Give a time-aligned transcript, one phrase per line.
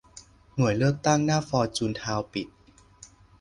[0.55, 2.47] หน่วยเลือกตั้งหน้าฟอร์จูนทาวน์ปิด